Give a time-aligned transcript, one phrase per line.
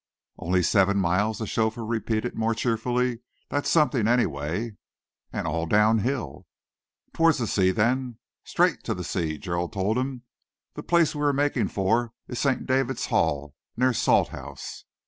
[0.39, 3.19] "Only seven miles," the chauffeur repeated more cheerfully.
[3.49, 4.71] "That's something, anyway."
[5.31, 6.47] "And all downhill."
[7.13, 10.23] "Towards the sea, then?" "Straight to the sea," Gerald told him.
[10.73, 12.65] "The place we are making for is St.
[12.65, 14.85] David's Hall, near Salthouse."